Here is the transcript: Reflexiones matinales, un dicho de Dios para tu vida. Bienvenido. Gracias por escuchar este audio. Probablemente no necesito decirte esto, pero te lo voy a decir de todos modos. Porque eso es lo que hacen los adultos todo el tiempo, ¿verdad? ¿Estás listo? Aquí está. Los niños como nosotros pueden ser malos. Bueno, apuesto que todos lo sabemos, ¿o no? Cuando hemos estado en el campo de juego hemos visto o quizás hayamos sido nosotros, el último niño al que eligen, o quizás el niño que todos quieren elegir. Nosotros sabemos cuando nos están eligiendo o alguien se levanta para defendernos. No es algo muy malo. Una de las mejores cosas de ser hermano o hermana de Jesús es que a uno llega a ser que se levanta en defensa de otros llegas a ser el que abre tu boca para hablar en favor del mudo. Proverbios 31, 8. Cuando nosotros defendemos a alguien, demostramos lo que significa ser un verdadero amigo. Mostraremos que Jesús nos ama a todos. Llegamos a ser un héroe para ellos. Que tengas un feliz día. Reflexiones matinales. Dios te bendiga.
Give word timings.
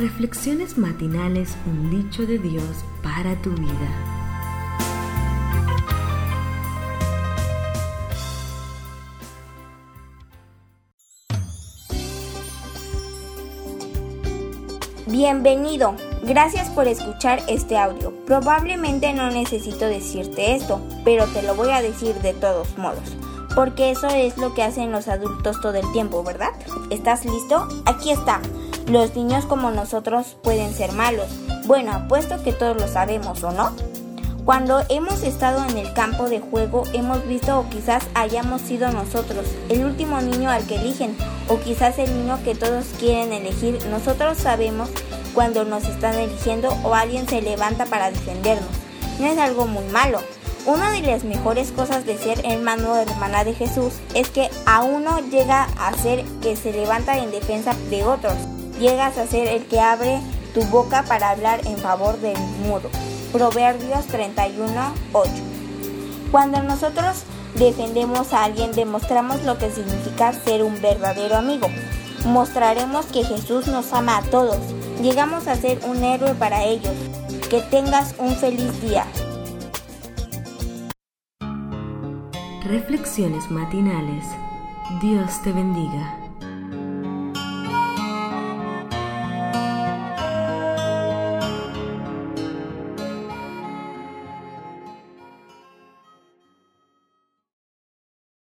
Reflexiones 0.00 0.78
matinales, 0.78 1.58
un 1.66 1.90
dicho 1.90 2.24
de 2.24 2.38
Dios 2.38 2.64
para 3.02 3.36
tu 3.42 3.50
vida. 3.50 3.68
Bienvenido. 15.06 15.94
Gracias 16.22 16.70
por 16.70 16.88
escuchar 16.88 17.42
este 17.46 17.76
audio. 17.76 18.14
Probablemente 18.24 19.12
no 19.12 19.30
necesito 19.30 19.84
decirte 19.84 20.54
esto, 20.54 20.80
pero 21.04 21.26
te 21.26 21.42
lo 21.42 21.54
voy 21.54 21.72
a 21.72 21.82
decir 21.82 22.14
de 22.22 22.32
todos 22.32 22.78
modos. 22.78 23.18
Porque 23.54 23.90
eso 23.90 24.06
es 24.06 24.38
lo 24.38 24.54
que 24.54 24.62
hacen 24.62 24.92
los 24.92 25.08
adultos 25.08 25.60
todo 25.60 25.74
el 25.74 25.92
tiempo, 25.92 26.24
¿verdad? 26.24 26.52
¿Estás 26.88 27.26
listo? 27.26 27.68
Aquí 27.84 28.12
está. 28.12 28.40
Los 28.90 29.14
niños 29.14 29.46
como 29.46 29.70
nosotros 29.70 30.36
pueden 30.42 30.74
ser 30.74 30.90
malos. 30.90 31.28
Bueno, 31.66 31.92
apuesto 31.92 32.42
que 32.42 32.52
todos 32.52 32.76
lo 32.76 32.88
sabemos, 32.88 33.40
¿o 33.44 33.52
no? 33.52 33.70
Cuando 34.44 34.82
hemos 34.88 35.22
estado 35.22 35.64
en 35.64 35.78
el 35.78 35.92
campo 35.92 36.28
de 36.28 36.40
juego 36.40 36.82
hemos 36.92 37.24
visto 37.28 37.60
o 37.60 37.68
quizás 37.68 38.02
hayamos 38.14 38.60
sido 38.62 38.90
nosotros, 38.90 39.46
el 39.68 39.84
último 39.84 40.20
niño 40.20 40.50
al 40.50 40.66
que 40.66 40.74
eligen, 40.74 41.16
o 41.46 41.60
quizás 41.60 42.00
el 42.00 42.12
niño 42.12 42.42
que 42.42 42.56
todos 42.56 42.86
quieren 42.98 43.32
elegir. 43.32 43.78
Nosotros 43.90 44.38
sabemos 44.38 44.88
cuando 45.34 45.64
nos 45.64 45.84
están 45.84 46.18
eligiendo 46.18 46.70
o 46.82 46.92
alguien 46.92 47.28
se 47.28 47.42
levanta 47.42 47.86
para 47.86 48.10
defendernos. 48.10 48.70
No 49.20 49.26
es 49.26 49.38
algo 49.38 49.68
muy 49.68 49.84
malo. 49.84 50.18
Una 50.66 50.90
de 50.90 51.02
las 51.02 51.22
mejores 51.22 51.70
cosas 51.70 52.04
de 52.06 52.18
ser 52.18 52.44
hermano 52.44 52.94
o 52.94 52.96
hermana 52.96 53.44
de 53.44 53.54
Jesús 53.54 53.92
es 54.14 54.30
que 54.30 54.50
a 54.66 54.82
uno 54.82 55.20
llega 55.30 55.68
a 55.78 55.96
ser 55.96 56.24
que 56.42 56.56
se 56.56 56.72
levanta 56.72 57.18
en 57.18 57.30
defensa 57.30 57.72
de 57.88 58.02
otros 58.02 58.34
llegas 58.80 59.18
a 59.18 59.26
ser 59.26 59.46
el 59.48 59.66
que 59.66 59.78
abre 59.78 60.20
tu 60.54 60.62
boca 60.64 61.04
para 61.04 61.30
hablar 61.30 61.60
en 61.66 61.78
favor 61.78 62.18
del 62.18 62.38
mudo. 62.66 62.90
Proverbios 63.32 64.06
31, 64.06 64.72
8. 65.12 65.30
Cuando 66.32 66.62
nosotros 66.62 67.24
defendemos 67.54 68.32
a 68.32 68.44
alguien, 68.44 68.72
demostramos 68.72 69.42
lo 69.44 69.58
que 69.58 69.70
significa 69.70 70.32
ser 70.32 70.64
un 70.64 70.80
verdadero 70.80 71.36
amigo. 71.36 71.68
Mostraremos 72.24 73.06
que 73.06 73.24
Jesús 73.24 73.68
nos 73.68 73.92
ama 73.92 74.18
a 74.18 74.22
todos. 74.22 74.58
Llegamos 75.00 75.46
a 75.46 75.56
ser 75.56 75.80
un 75.84 76.02
héroe 76.02 76.34
para 76.34 76.64
ellos. 76.64 76.94
Que 77.48 77.60
tengas 77.62 78.14
un 78.18 78.34
feliz 78.36 78.80
día. 78.80 79.04
Reflexiones 82.64 83.50
matinales. 83.50 84.24
Dios 85.00 85.42
te 85.42 85.52
bendiga. 85.52 86.29